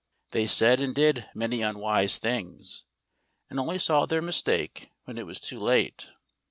They 0.31 0.47
said 0.47 0.79
and 0.79 0.95
did 0.95 1.29
many 1.35 1.61
unwise 1.61 2.17
things, 2.17 2.85
and 3.51 3.59
only 3.59 3.77
saw 3.77 4.07
their 4.07 4.19
mistake 4.19 4.89
when 5.03 5.19
it 5.19 5.27
was 5.27 5.39
too 5.39 5.59
late. 5.59 6.09